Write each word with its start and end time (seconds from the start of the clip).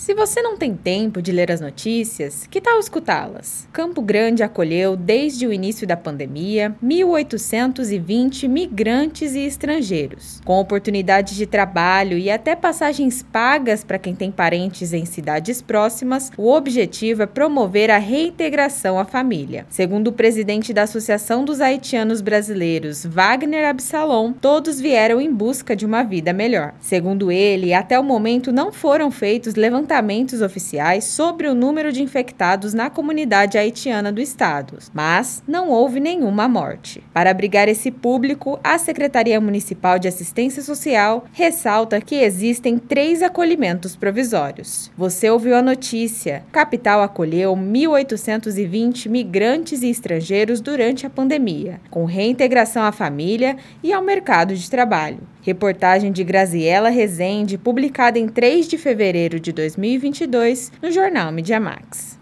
Se 0.00 0.14
você 0.14 0.40
não 0.40 0.56
tem 0.56 0.74
tempo 0.74 1.20
de 1.20 1.30
ler 1.30 1.52
as 1.52 1.60
notícias, 1.60 2.46
que 2.46 2.58
tal 2.58 2.80
escutá-las? 2.80 3.68
Campo 3.70 4.00
Grande 4.00 4.42
acolheu, 4.42 4.96
desde 4.96 5.46
o 5.46 5.52
início 5.52 5.86
da 5.86 5.94
pandemia, 5.94 6.74
1.820 6.82 8.48
migrantes 8.48 9.34
e 9.34 9.40
estrangeiros, 9.40 10.40
com 10.42 10.58
oportunidades 10.58 11.36
de 11.36 11.44
trabalho 11.44 12.16
e 12.16 12.30
até 12.30 12.56
passagens 12.56 13.22
pagas 13.22 13.84
para 13.84 13.98
quem 13.98 14.14
tem 14.14 14.32
parentes 14.32 14.94
em 14.94 15.04
cidades 15.04 15.60
próximas. 15.60 16.32
O 16.34 16.50
objetivo 16.50 17.22
é 17.22 17.26
promover 17.26 17.90
a 17.90 17.98
reintegração 17.98 18.98
à 18.98 19.04
família. 19.04 19.66
Segundo 19.68 20.08
o 20.08 20.12
presidente 20.12 20.72
da 20.72 20.84
Associação 20.84 21.44
dos 21.44 21.60
Haitianos 21.60 22.22
Brasileiros, 22.22 23.04
Wagner 23.04 23.68
Absalom, 23.68 24.32
todos 24.32 24.80
vieram 24.80 25.20
em 25.20 25.30
busca 25.30 25.76
de 25.76 25.84
uma 25.84 26.02
vida 26.02 26.32
melhor. 26.32 26.72
Segundo 26.80 27.30
ele, 27.30 27.74
até 27.74 28.00
o 28.00 28.02
momento 28.02 28.50
não 28.50 28.72
foram 28.72 29.10
feitos 29.10 29.56
levantamentos 29.56 29.89
levantamentos 29.90 30.40
oficiais 30.40 31.02
sobre 31.02 31.48
o 31.48 31.54
número 31.54 31.90
de 31.90 32.00
infectados 32.00 32.72
na 32.72 32.88
comunidade 32.88 33.58
haitiana 33.58 34.12
do 34.12 34.20
estado, 34.20 34.78
mas 34.94 35.42
não 35.48 35.68
houve 35.68 35.98
nenhuma 35.98 36.46
morte. 36.48 37.02
Para 37.12 37.32
abrigar 37.32 37.68
esse 37.68 37.90
público, 37.90 38.60
a 38.62 38.78
Secretaria 38.78 39.40
Municipal 39.40 39.98
de 39.98 40.06
Assistência 40.06 40.62
Social 40.62 41.24
ressalta 41.32 42.00
que 42.00 42.14
existem 42.14 42.78
três 42.78 43.20
acolhimentos 43.20 43.96
provisórios. 43.96 44.92
Você 44.96 45.28
ouviu 45.28 45.56
a 45.56 45.62
notícia: 45.62 46.44
capital 46.52 47.02
acolheu 47.02 47.56
1.820 47.56 49.08
migrantes 49.08 49.82
e 49.82 49.90
estrangeiros 49.90 50.60
durante 50.60 51.04
a 51.04 51.10
pandemia, 51.10 51.80
com 51.90 52.04
reintegração 52.04 52.84
à 52.84 52.92
família 52.92 53.56
e 53.82 53.92
ao 53.92 54.02
mercado 54.04 54.54
de 54.54 54.70
trabalho. 54.70 55.18
Reportagem 55.42 56.12
de 56.12 56.24
Graziela 56.24 56.88
Rezende, 56.88 57.56
publicada 57.56 58.18
em 58.18 58.28
3 58.28 58.68
de 58.68 58.76
fevereiro 58.76 59.38
de 59.38 59.52
2022 59.52 60.72
no 60.82 60.90
jornal 60.90 61.30
Media 61.30 61.60
Max. 61.60 62.18